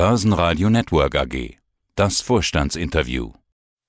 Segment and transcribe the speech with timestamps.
[0.00, 1.58] Börsenradio Network AG.
[1.94, 3.32] Das Vorstandsinterview.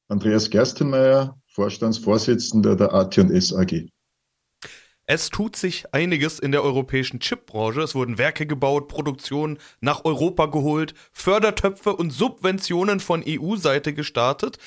[0.10, 3.88] Andreas Gerstenmeier, Vorstandsvorsitzender der AT&S AG.
[5.14, 7.82] Es tut sich einiges in der europäischen Chipbranche.
[7.82, 14.58] Es wurden Werke gebaut, Produktion nach Europa geholt, Fördertöpfe und Subventionen von EU-Seite gestartet.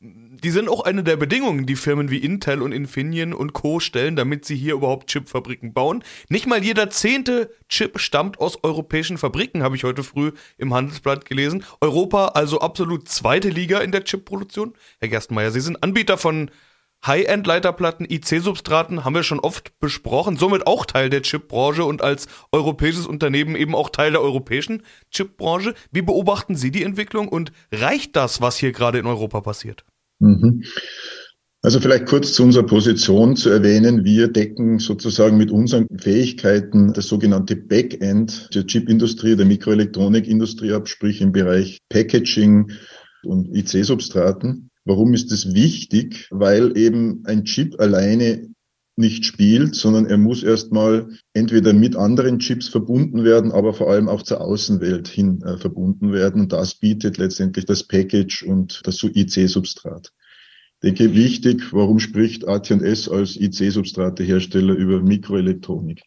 [0.00, 3.80] Die sind auch eine der Bedingungen, die Firmen wie Intel und Infineon und Co.
[3.80, 6.04] stellen, damit sie hier überhaupt Chipfabriken bauen.
[6.28, 11.24] Nicht mal jeder zehnte Chip stammt aus europäischen Fabriken, habe ich heute früh im Handelsblatt
[11.24, 11.64] gelesen.
[11.80, 14.74] Europa also absolut zweite Liga in der Chipproduktion.
[15.00, 16.50] Herr Gerstenmeier, Sie sind Anbieter von
[17.06, 23.06] High-End-Leiterplatten, IC-Substraten haben wir schon oft besprochen, somit auch Teil der Chipbranche und als europäisches
[23.06, 25.74] Unternehmen eben auch Teil der europäischen Chipbranche.
[25.92, 29.84] Wie beobachten Sie die Entwicklung und reicht das, was hier gerade in Europa passiert?
[30.20, 30.64] Mhm.
[31.64, 34.04] Also vielleicht kurz zu unserer Position zu erwähnen.
[34.04, 41.22] Wir decken sozusagen mit unseren Fähigkeiten das sogenannte Backend der Chipindustrie, der Mikroelektronikindustrie ab, sprich
[41.22, 42.70] im Bereich Packaging
[43.22, 44.70] und IC-Substraten.
[44.84, 46.28] Warum ist es wichtig?
[46.30, 48.48] Weil eben ein Chip alleine
[48.96, 54.08] nicht spielt, sondern er muss erstmal entweder mit anderen Chips verbunden werden, aber vor allem
[54.08, 56.42] auch zur Außenwelt hin äh, verbunden werden.
[56.42, 60.12] Und das bietet letztendlich das Package und das IC-Substrat.
[60.82, 66.02] Denke, wichtig, warum spricht AT&S als IC-Substratehersteller über Mikroelektronik?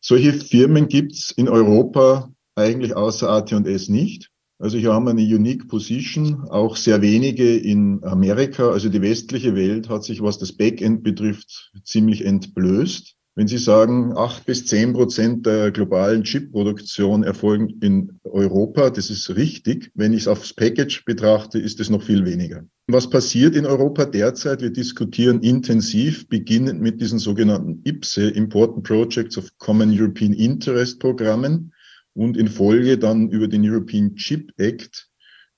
[0.00, 4.30] Solche Firmen gibt's in Europa eigentlich außer AT&S nicht.
[4.60, 8.70] Also hier haben wir eine unique Position, auch sehr wenige in Amerika.
[8.70, 13.14] Also die westliche Welt hat sich, was das Backend betrifft, ziemlich entblößt.
[13.36, 19.36] Wenn Sie sagen, acht bis zehn Prozent der globalen Chipproduktion erfolgen in Europa, das ist
[19.36, 19.92] richtig.
[19.94, 22.64] Wenn ich es aufs Package betrachte, ist es noch viel weniger.
[22.88, 24.60] Was passiert in Europa derzeit?
[24.60, 31.72] Wir diskutieren intensiv, beginnend mit diesen sogenannten IPSE, Important Projects of Common European Interest Programmen
[32.14, 35.08] und in Folge dann über den European Chip Act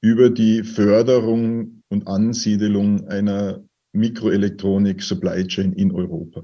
[0.03, 3.63] über die Förderung und Ansiedelung einer
[3.93, 6.43] Mikroelektronik Supply Chain in Europa.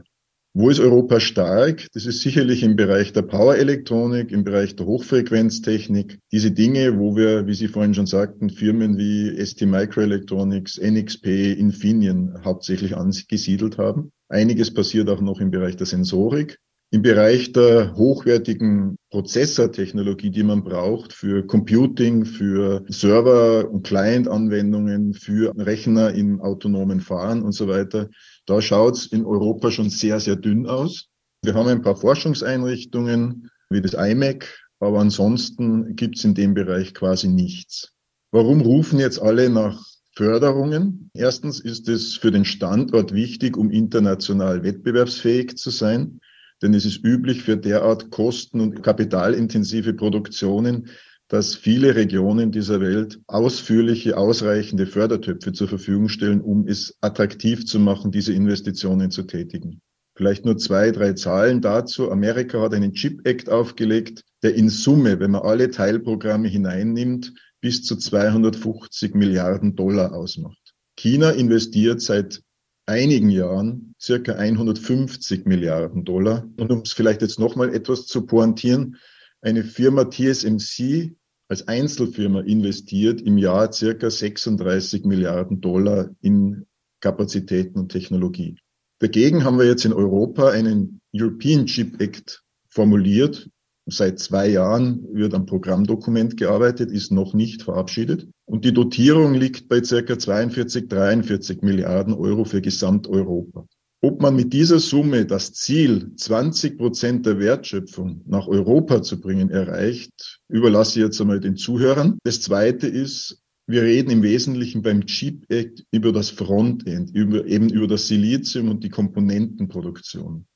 [0.58, 1.86] Wo ist Europa stark?
[1.92, 6.18] Das ist sicherlich im Bereich der Power-Elektronik, im Bereich der Hochfrequenztechnik.
[6.32, 12.42] Diese Dinge, wo wir, wie Sie vorhin schon sagten, Firmen wie ST Microelectronics, NXP, Infineon
[12.42, 14.12] hauptsächlich angesiedelt haben.
[14.30, 16.58] Einiges passiert auch noch im Bereich der Sensorik.
[16.92, 25.52] Im Bereich der hochwertigen Prozessortechnologie, die man braucht für Computing, für Server- und Client-Anwendungen, für
[25.56, 28.08] Rechner im autonomen Fahren und so weiter,
[28.46, 31.08] da schaut's in Europa schon sehr, sehr dünn aus.
[31.42, 37.26] Wir haben ein paar Forschungseinrichtungen wie das IMEC, aber ansonsten gibt's in dem Bereich quasi
[37.28, 37.92] nichts.
[38.30, 39.82] Warum rufen jetzt alle nach
[40.14, 41.10] Förderungen?
[41.14, 46.20] Erstens ist es für den Standort wichtig, um international wettbewerbsfähig zu sein.
[46.62, 50.88] Denn es ist üblich für derart kosten- und kapitalintensive Produktionen,
[51.28, 57.80] dass viele Regionen dieser Welt ausführliche, ausreichende Fördertöpfe zur Verfügung stellen, um es attraktiv zu
[57.80, 59.80] machen, diese Investitionen zu tätigen.
[60.14, 62.10] Vielleicht nur zwei, drei Zahlen dazu.
[62.10, 67.82] Amerika hat einen Chip Act aufgelegt, der in Summe, wenn man alle Teilprogramme hineinnimmt, bis
[67.82, 70.74] zu 250 Milliarden Dollar ausmacht.
[70.96, 72.40] China investiert seit
[72.86, 76.48] einigen Jahren circa 150 Milliarden Dollar.
[76.56, 78.96] Und um es vielleicht jetzt nochmal etwas zu pointieren,
[79.40, 81.14] eine Firma TSMC
[81.48, 86.66] als Einzelfirma investiert im Jahr circa 36 Milliarden Dollar in
[87.00, 88.58] Kapazitäten und Technologie.
[88.98, 93.48] Dagegen haben wir jetzt in Europa einen European Chip Act formuliert,
[93.88, 98.28] Seit zwei Jahren wird am Programmdokument gearbeitet, ist noch nicht verabschiedet.
[98.44, 103.64] Und die Dotierung liegt bei circa 42, 43 Milliarden Euro für Gesamteuropa.
[104.02, 109.50] Ob man mit dieser Summe das Ziel, 20 Prozent der Wertschöpfung nach Europa zu bringen,
[109.50, 112.18] erreicht, überlasse ich jetzt einmal den Zuhörern.
[112.24, 117.68] Das Zweite ist, wir reden im Wesentlichen beim Chip Act über das Frontend, über, eben
[117.68, 120.46] über das Silizium und die Komponentenproduktion.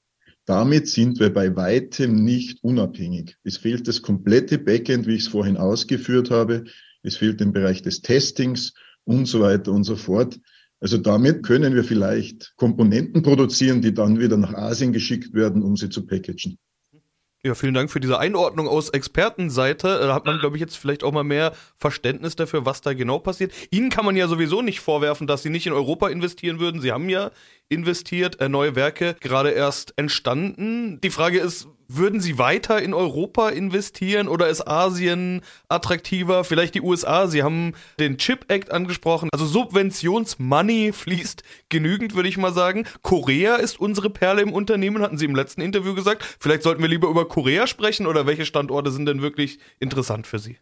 [0.51, 3.37] Damit sind wir bei weitem nicht unabhängig.
[3.45, 6.65] Es fehlt das komplette Backend, wie ich es vorhin ausgeführt habe.
[7.05, 10.41] Es fehlt im Bereich des Testings und so weiter und so fort.
[10.81, 15.77] Also damit können wir vielleicht Komponenten produzieren, die dann wieder nach Asien geschickt werden, um
[15.77, 16.59] sie zu packagen.
[17.43, 19.99] Ja, vielen Dank für diese Einordnung aus Expertenseite.
[19.99, 23.19] Da hat man, glaube ich, jetzt vielleicht auch mal mehr Verständnis dafür, was da genau
[23.19, 23.51] passiert.
[23.71, 26.83] Ihnen kann man ja sowieso nicht vorwerfen, dass Sie nicht in Europa investieren würden.
[26.83, 27.31] Sie haben ja
[27.71, 31.01] investiert, äh, neue Werke gerade erst entstanden.
[31.01, 31.67] Die Frage ist,
[31.97, 36.45] würden Sie weiter in Europa investieren oder ist Asien attraktiver?
[36.45, 37.27] Vielleicht die USA.
[37.27, 39.29] Sie haben den Chip Act angesprochen.
[39.33, 42.87] Also Subventionsmoney fließt genügend, würde ich mal sagen.
[43.03, 46.25] Korea ist unsere Perle im Unternehmen, hatten Sie im letzten Interview gesagt.
[46.39, 50.39] Vielleicht sollten wir lieber über Korea sprechen oder welche Standorte sind denn wirklich interessant für
[50.39, 50.59] Sie?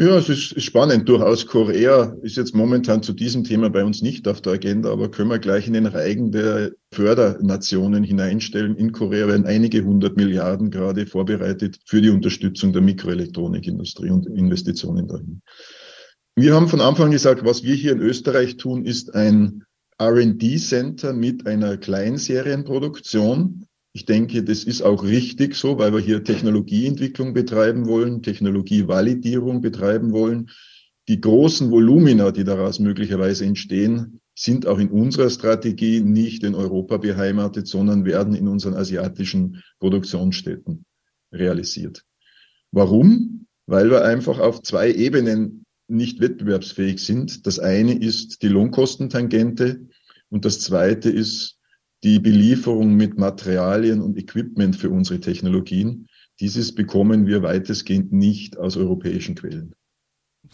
[0.00, 1.08] Ja, es ist spannend.
[1.08, 5.10] Durchaus Korea ist jetzt momentan zu diesem Thema bei uns nicht auf der Agenda, aber
[5.10, 8.76] können wir gleich in den Reigen der Fördernationen hineinstellen.
[8.76, 15.08] In Korea werden einige hundert Milliarden gerade vorbereitet für die Unterstützung der Mikroelektronikindustrie und Investitionen
[15.08, 15.42] dahin.
[16.36, 19.64] Wir haben von Anfang gesagt, was wir hier in Österreich tun, ist ein
[19.98, 23.66] R&D-Center mit einer Kleinserienproduktion
[23.98, 30.12] ich denke, das ist auch richtig so, weil wir hier Technologieentwicklung betreiben wollen, Technologievalidierung betreiben
[30.12, 30.50] wollen.
[31.08, 36.98] Die großen Volumina, die daraus möglicherweise entstehen, sind auch in unserer Strategie nicht in Europa
[36.98, 40.84] beheimatet, sondern werden in unseren asiatischen Produktionsstätten
[41.32, 42.04] realisiert.
[42.70, 43.48] Warum?
[43.66, 47.48] Weil wir einfach auf zwei Ebenen nicht wettbewerbsfähig sind.
[47.48, 49.88] Das eine ist die Lohnkostentangente
[50.28, 51.57] und das zweite ist
[52.04, 56.06] die Belieferung mit Materialien und Equipment für unsere Technologien.
[56.40, 59.74] Dieses bekommen wir weitestgehend nicht aus europäischen Quellen.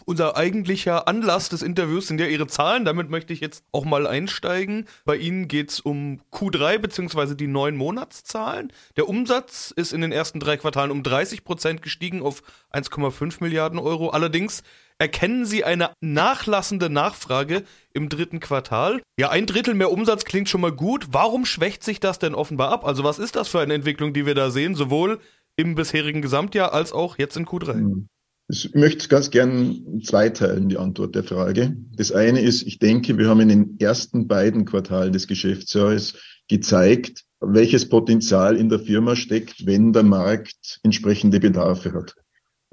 [0.05, 2.85] Unser eigentlicher Anlass des Interviews sind ja Ihre Zahlen.
[2.85, 4.87] Damit möchte ich jetzt auch mal einsteigen.
[5.05, 7.35] Bei Ihnen geht es um Q3 bzw.
[7.35, 8.73] die neun Monatszahlen.
[8.97, 12.43] Der Umsatz ist in den ersten drei Quartalen um 30 Prozent gestiegen auf
[12.73, 14.09] 1,5 Milliarden Euro.
[14.09, 14.63] Allerdings
[14.99, 17.63] erkennen Sie eine nachlassende Nachfrage
[17.93, 19.01] im dritten Quartal.
[19.19, 21.07] Ja, ein Drittel mehr Umsatz klingt schon mal gut.
[21.11, 22.85] Warum schwächt sich das denn offenbar ab?
[22.85, 25.19] Also was ist das für eine Entwicklung, die wir da sehen, sowohl
[25.57, 27.73] im bisherigen Gesamtjahr als auch jetzt in Q3?
[27.73, 28.07] Hm.
[28.47, 31.75] Ich möchte ganz gern zweiteilen, die Antwort der Frage.
[31.95, 36.13] Das eine ist, ich denke, wir haben in den ersten beiden Quartalen des Geschäftsjahres
[36.47, 42.15] gezeigt, welches Potenzial in der Firma steckt, wenn der Markt entsprechende Bedarfe hat.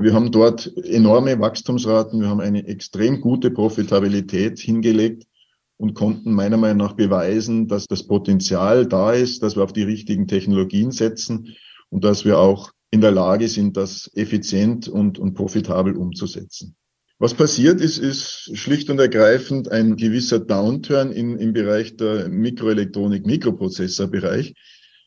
[0.02, 5.28] Wir haben dort enorme Wachstumsraten, wir haben eine extrem gute Profitabilität hingelegt
[5.76, 9.84] und konnten meiner Meinung nach beweisen, dass das Potenzial da ist, dass wir auf die
[9.84, 11.54] richtigen Technologien setzen
[11.90, 16.74] und dass wir auch in der Lage sind, das effizient und, und profitabel umzusetzen.
[17.18, 23.24] Was passiert ist, ist schlicht und ergreifend ein gewisser Downturn in, im Bereich der Mikroelektronik,
[23.24, 24.54] Mikroprozessorbereich.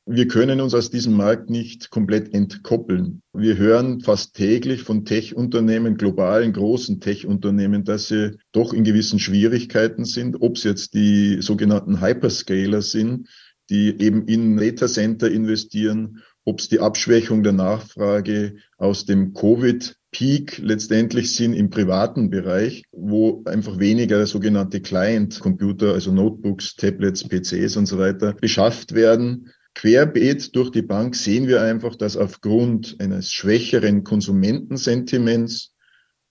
[0.07, 3.23] Wir können uns aus diesem Markt nicht komplett entkoppeln.
[3.33, 10.05] Wir hören fast täglich von Tech-Unternehmen, globalen großen Tech-Unternehmen, dass sie doch in gewissen Schwierigkeiten
[10.05, 13.29] sind, ob es jetzt die sogenannten Hyperscaler sind,
[13.71, 19.95] die eben in Data Center investieren, ob es die Abschwächung der Nachfrage aus dem Covid
[20.11, 27.75] Peak letztendlich sind im privaten Bereich, wo einfach weniger sogenannte Client-Computer, also Notebooks, Tablets, PCs
[27.75, 33.31] und so weiter beschafft werden querbeet durch die Bank sehen wir einfach, dass aufgrund eines
[33.31, 35.75] schwächeren Konsumentensentiments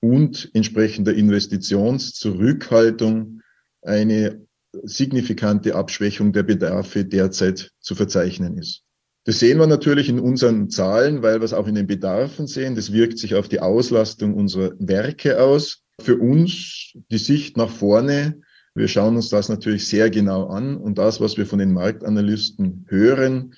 [0.00, 3.42] und entsprechender Investitionszurückhaltung
[3.82, 4.44] eine
[4.82, 8.82] signifikante Abschwächung der Bedarfe derzeit zu verzeichnen ist.
[9.24, 12.74] Das sehen wir natürlich in unseren Zahlen, weil wir es auch in den Bedarfen sehen.
[12.74, 15.82] Das wirkt sich auf die Auslastung unserer Werke aus.
[16.00, 18.42] Für uns die Sicht nach vorne
[18.74, 22.86] wir schauen uns das natürlich sehr genau an und das, was wir von den Marktanalysten
[22.88, 23.54] hören,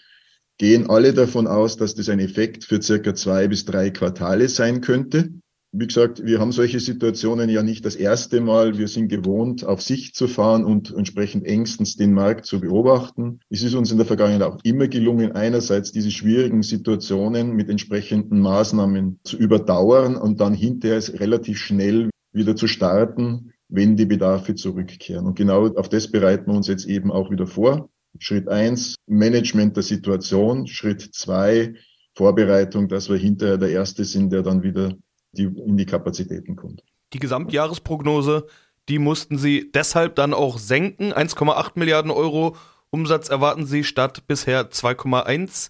[0.59, 4.81] gehen alle davon aus, dass das ein Effekt für circa zwei bis drei Quartale sein
[4.81, 5.31] könnte.
[5.73, 8.79] Wie gesagt, wir haben solche Situationen ja nicht das erste Mal.
[8.79, 13.41] Wir sind gewohnt, auf Sicht zu fahren und entsprechend engstens den Markt zu beobachten.
[13.51, 18.41] Es ist uns in der Vergangenheit auch immer gelungen, einerseits diese schwierigen Situationen mit entsprechenden
[18.41, 25.27] Maßnahmen zu überdauern und dann hinterher relativ schnell wieder zu starten, wenn die Bedarfe zurückkehren.
[25.27, 27.89] Und genau auf das bereiten wir uns jetzt eben auch wieder vor.
[28.19, 30.67] Schritt eins, Management der Situation.
[30.67, 31.75] Schritt zwei,
[32.15, 34.95] Vorbereitung, dass wir hinterher der Erste sind, der dann wieder
[35.33, 36.83] die, in die Kapazitäten kommt.
[37.13, 38.47] Die Gesamtjahresprognose,
[38.89, 41.13] die mussten Sie deshalb dann auch senken.
[41.13, 42.57] 1,8 Milliarden Euro
[42.91, 45.69] Umsatz erwarten Sie statt bisher 2,1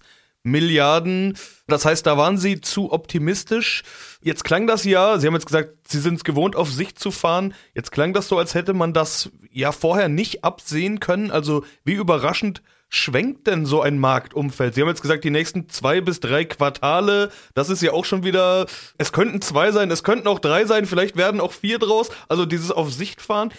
[0.51, 1.37] Milliarden.
[1.67, 3.83] Das heißt, da waren Sie zu optimistisch.
[4.21, 7.11] Jetzt klang das ja, Sie haben jetzt gesagt, Sie sind es gewohnt, auf Sicht zu
[7.11, 7.53] fahren.
[7.73, 11.31] Jetzt klang das so, als hätte man das ja vorher nicht absehen können.
[11.31, 14.75] Also wie überraschend schwenkt denn so ein Marktumfeld?
[14.75, 18.23] Sie haben jetzt gesagt, die nächsten zwei bis drei Quartale, das ist ja auch schon
[18.23, 18.65] wieder,
[18.97, 22.09] es könnten zwei sein, es könnten auch drei sein, vielleicht werden auch vier draus.
[22.29, 23.51] Also dieses auf Sicht fahren.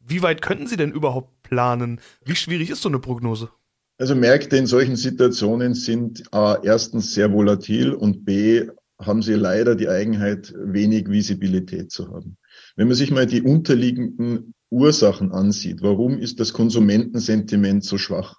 [0.00, 2.00] Wie weit könnten Sie denn überhaupt planen?
[2.24, 3.50] Wie schwierig ist so eine Prognose?
[3.98, 8.68] Also Märkte in solchen Situationen sind A, erstens sehr volatil und B,
[9.00, 12.36] haben sie leider die Eigenheit, wenig Visibilität zu haben.
[12.76, 18.36] Wenn man sich mal die unterliegenden Ursachen ansieht, warum ist das Konsumentensentiment so schwach?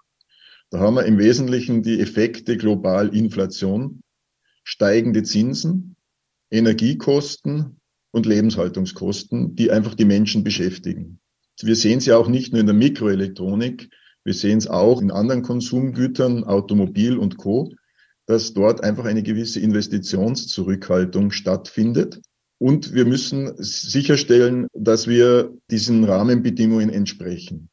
[0.70, 4.02] Da haben wir im Wesentlichen die Effekte global Inflation,
[4.64, 5.98] steigende Zinsen,
[6.52, 11.20] Energiekosten und Lebenshaltungskosten, die einfach die Menschen beschäftigen.
[11.62, 13.90] Wir sehen sie auch nicht nur in der Mikroelektronik,
[14.30, 17.74] wir sehen es auch in anderen Konsumgütern, Automobil und Co.,
[18.28, 22.22] dass dort einfach eine gewisse Investitionszurückhaltung stattfindet.
[22.60, 27.70] Und wir müssen sicherstellen, dass wir diesen Rahmenbedingungen entsprechen.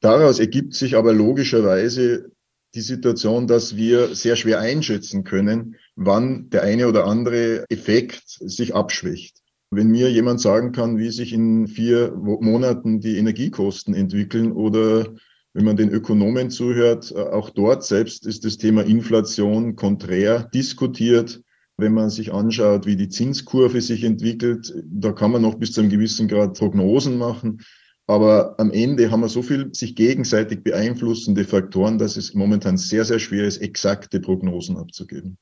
[0.00, 2.32] Daraus ergibt sich aber logischerweise
[2.74, 8.74] die Situation, dass wir sehr schwer einschätzen können, wann der eine oder andere Effekt sich
[8.74, 9.36] abschwächt.
[9.70, 15.14] Wenn mir jemand sagen kann, wie sich in vier Monaten die Energiekosten entwickeln oder
[15.54, 21.42] wenn man den Ökonomen zuhört, auch dort selbst ist das Thema Inflation konträr diskutiert.
[21.76, 25.80] Wenn man sich anschaut, wie die Zinskurve sich entwickelt, da kann man noch bis zu
[25.80, 27.62] einem gewissen Grad Prognosen machen.
[28.06, 33.04] Aber am Ende haben wir so viel sich gegenseitig beeinflussende Faktoren, dass es momentan sehr,
[33.04, 35.38] sehr schwer ist, exakte Prognosen abzugeben.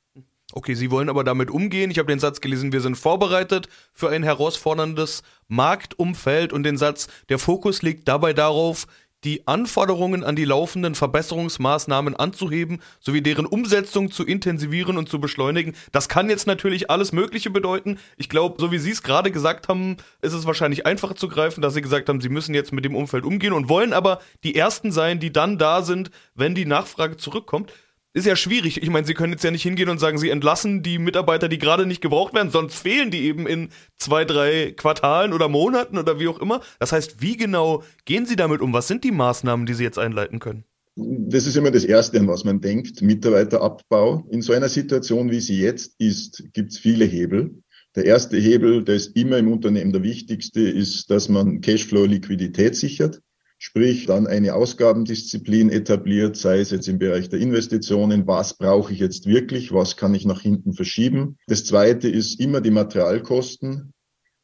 [0.52, 1.90] Okay, Sie wollen aber damit umgehen.
[1.90, 7.08] Ich habe den Satz gelesen, wir sind vorbereitet für ein herausforderndes Marktumfeld und den Satz,
[7.28, 8.86] der Fokus liegt dabei darauf,
[9.24, 15.74] die Anforderungen an die laufenden Verbesserungsmaßnahmen anzuheben, sowie deren Umsetzung zu intensivieren und zu beschleunigen.
[15.92, 17.98] Das kann jetzt natürlich alles Mögliche bedeuten.
[18.16, 21.60] Ich glaube, so wie Sie es gerade gesagt haben, ist es wahrscheinlich einfacher zu greifen,
[21.60, 24.54] dass Sie gesagt haben, Sie müssen jetzt mit dem Umfeld umgehen und wollen aber die
[24.54, 27.72] Ersten sein, die dann da sind, wenn die Nachfrage zurückkommt
[28.12, 28.82] ist ja schwierig.
[28.82, 31.58] Ich meine, sie können jetzt ja nicht hingehen und sagen, sie entlassen die Mitarbeiter, die
[31.58, 36.18] gerade nicht gebraucht werden, sonst fehlen die eben in zwei, drei Quartalen oder Monaten oder
[36.18, 36.60] wie auch immer.
[36.78, 38.72] Das heißt, wie genau gehen sie damit um?
[38.72, 40.64] Was sind die Maßnahmen, die sie jetzt einleiten können?
[40.96, 44.26] Das ist immer das Erste, an was man denkt, Mitarbeiterabbau.
[44.30, 47.62] In so einer Situation, wie sie jetzt ist, gibt es viele Hebel.
[47.94, 53.20] Der erste Hebel, der ist immer im Unternehmen der wichtigste, ist, dass man Cashflow-Liquidität sichert
[53.62, 58.98] sprich dann eine Ausgabendisziplin etabliert, sei es jetzt im Bereich der Investitionen, was brauche ich
[58.98, 61.36] jetzt wirklich, was kann ich nach hinten verschieben.
[61.46, 63.92] Das Zweite ist immer die Materialkosten.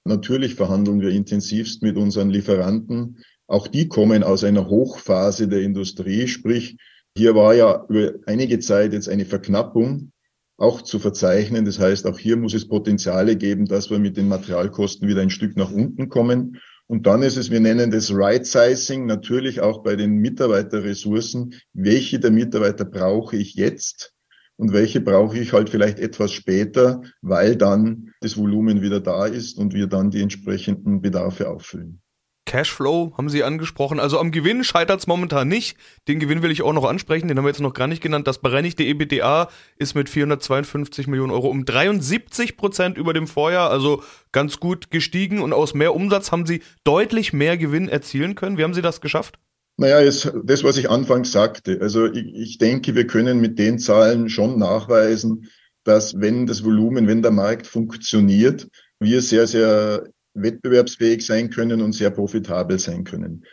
[0.04, 3.25] Natürlich verhandeln wir intensivst mit unseren Lieferanten.
[3.46, 6.76] Auch die kommen aus einer Hochphase der Industrie, sprich
[7.16, 10.12] hier war ja über einige Zeit jetzt eine Verknappung
[10.58, 11.64] auch zu verzeichnen.
[11.64, 15.30] Das heißt, auch hier muss es Potenziale geben, dass wir mit den Materialkosten wieder ein
[15.30, 16.61] Stück nach unten kommen.
[16.88, 21.55] Und dann ist es, wir nennen das Right Sizing, natürlich auch bei den Mitarbeiterressourcen.
[21.73, 24.12] Welche der Mitarbeiter brauche ich jetzt?
[24.57, 29.59] Und welche brauche ich halt vielleicht etwas später, weil dann das Volumen wieder da ist
[29.59, 32.00] und wir dann die entsprechenden Bedarfe auffüllen.
[32.47, 34.00] Cashflow haben Sie angesprochen.
[34.00, 35.76] Also am Gewinn scheitert es momentan nicht.
[36.09, 38.26] Den Gewinn will ich auch noch ansprechen, den haben wir jetzt noch gar nicht genannt.
[38.26, 44.03] Das bereinigte EBDA ist mit 452 Millionen Euro um 73 Prozent über dem Vorjahr, also
[44.33, 45.41] ganz gut gestiegen.
[45.41, 48.57] Und aus mehr Umsatz haben Sie deutlich mehr Gewinn erzielen können.
[48.57, 49.38] Wie haben Sie das geschafft?
[49.76, 51.79] Naja, ist das, was ich anfangs sagte.
[51.83, 55.50] Also ich, ich denke, wir können mit den Zahlen schon nachweisen,
[55.85, 61.93] dass wenn das Volumen, wenn der Markt funktioniert, wir sehr, sehr wettbewerbsfähig sein können und
[61.93, 63.45] sehr profitabel sein können.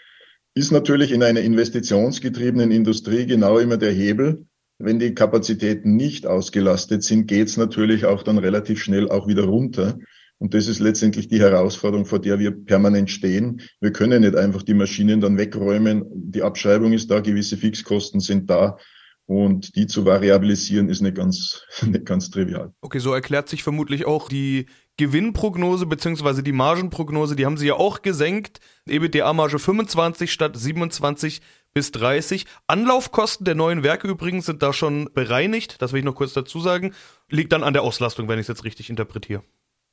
[0.56, 4.46] Ist natürlich in einer investitionsgetriebenen Industrie genau immer der Hebel.
[4.78, 9.46] Wenn die Kapazitäten nicht ausgelastet sind, geht es natürlich auch dann relativ schnell auch wieder
[9.46, 9.98] runter.
[10.40, 13.62] Und das ist letztendlich die Herausforderung, vor der wir permanent stehen.
[13.80, 16.04] Wir können nicht einfach die Maschinen dann wegräumen.
[16.14, 18.78] Die Abschreibung ist da, gewisse Fixkosten sind da.
[19.26, 22.74] Und die zu variabilisieren ist nicht ganz, nicht ganz trivial.
[22.82, 24.66] Okay, so erklärt sich vermutlich auch die
[24.98, 28.60] Gewinnprognose beziehungsweise die Margenprognose, die haben sie ja auch gesenkt.
[28.88, 31.42] EBITDA-Marge 25 statt 27
[31.74, 32.46] bis 30.
[32.68, 36.60] Anlaufkosten der neuen Werke übrigens sind da schon bereinigt, das will ich noch kurz dazu
[36.60, 36.94] sagen.
[37.30, 39.44] Liegt dann an der Auslastung, wenn ich es jetzt richtig interpretiere.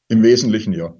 [0.08, 0.94] Im Wesentlichen ja.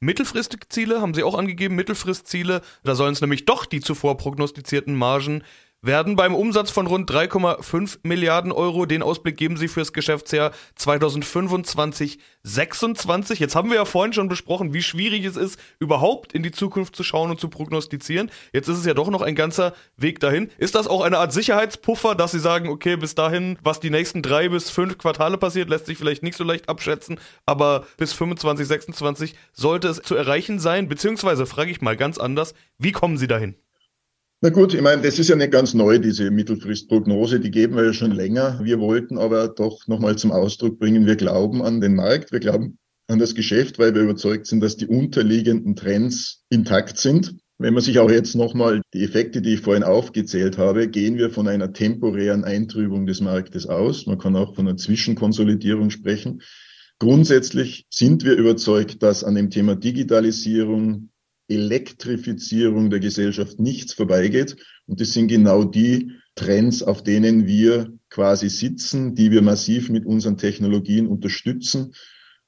[0.00, 2.60] Mittelfristige Ziele haben Sie auch angegeben, Mittelfristziele.
[2.82, 5.42] Da sollen es nämlich doch die zuvor prognostizierten Margen
[5.82, 8.86] werden beim Umsatz von rund 3,5 Milliarden Euro.
[8.86, 13.40] Den Ausblick geben sie fürs Geschäftsjahr 2025, 26.
[13.40, 16.94] Jetzt haben wir ja vorhin schon besprochen, wie schwierig es ist, überhaupt in die Zukunft
[16.94, 18.30] zu schauen und zu prognostizieren.
[18.52, 20.50] Jetzt ist es ja doch noch ein ganzer Weg dahin.
[20.56, 24.22] Ist das auch eine Art Sicherheitspuffer, dass sie sagen, okay, bis dahin, was die nächsten
[24.22, 28.68] drei bis fünf Quartale passiert, lässt sich vielleicht nicht so leicht abschätzen, aber bis 25,
[28.68, 30.88] 26 sollte es zu erreichen sein?
[30.88, 33.56] Beziehungsweise frage ich mal ganz anders, wie kommen sie dahin?
[34.44, 37.84] Na gut, ich meine, das ist ja nicht ganz neu, diese Mittelfristprognose, die geben wir
[37.84, 38.58] ja schon länger.
[38.60, 42.76] Wir wollten aber doch nochmal zum Ausdruck bringen, wir glauben an den Markt, wir glauben
[43.06, 47.36] an das Geschäft, weil wir überzeugt sind, dass die unterliegenden Trends intakt sind.
[47.58, 51.30] Wenn man sich auch jetzt nochmal die Effekte, die ich vorhin aufgezählt habe, gehen wir
[51.30, 54.06] von einer temporären Eintrübung des Marktes aus.
[54.06, 56.42] Man kann auch von einer Zwischenkonsolidierung sprechen.
[56.98, 61.10] Grundsätzlich sind wir überzeugt, dass an dem Thema Digitalisierung,
[61.54, 64.56] Elektrifizierung der Gesellschaft nichts vorbeigeht.
[64.86, 70.06] Und das sind genau die Trends, auf denen wir quasi sitzen, die wir massiv mit
[70.06, 71.92] unseren Technologien unterstützen.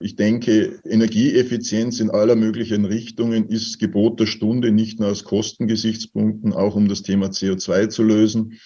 [0.00, 6.52] Ich denke, Energieeffizienz in aller möglichen Richtungen ist Gebot der Stunde, nicht nur aus Kostengesichtspunkten,
[6.52, 8.58] auch um das Thema CO2 zu lösen.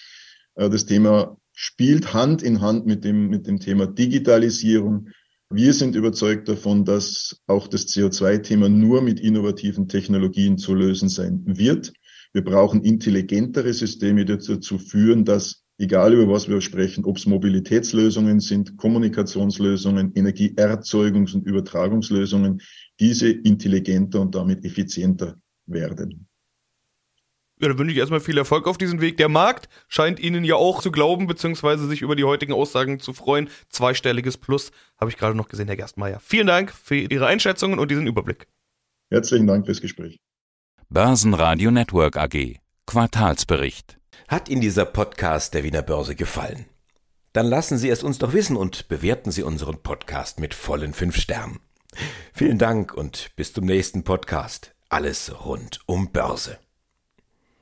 [0.55, 5.09] Äh, das Thema spielt Hand in Hand mit dem, mit dem Thema Digitalisierung.
[5.51, 11.41] Wir sind überzeugt davon, dass auch das CO2-Thema nur mit innovativen Technologien zu lösen sein
[11.45, 11.91] wird.
[12.33, 17.25] Wir brauchen intelligentere Systeme, die dazu führen, dass, egal über was wir sprechen, ob es
[17.25, 22.61] Mobilitätslösungen sind, Kommunikationslösungen, Energieerzeugungs- und Übertragungslösungen,
[22.99, 26.28] diese intelligenter und damit effizienter werden.
[27.61, 29.17] Ja, dann wünsche ich erstmal viel Erfolg auf diesem Weg.
[29.17, 33.11] Der Markt scheint Ihnen ja auch zu glauben, beziehungsweise sich über die heutigen Aussagen zu
[33.11, 33.49] freuen.
[33.67, 36.21] Zweistelliges Plus habe ich gerade noch gesehen, Herr Gerstmeier.
[36.23, 38.47] Vielen Dank für Ihre Einschätzungen und diesen Überblick.
[39.11, 40.19] Herzlichen Dank fürs Gespräch.
[40.87, 42.59] Börsenradio Network AG.
[42.85, 43.97] Quartalsbericht.
[44.29, 46.65] Hat Ihnen dieser Podcast der Wiener Börse gefallen?
[47.33, 51.17] Dann lassen Sie es uns doch wissen und bewerten Sie unseren Podcast mit vollen fünf
[51.17, 51.59] Sternen.
[52.33, 54.73] Vielen Dank und bis zum nächsten Podcast.
[54.87, 56.57] Alles rund um Börse.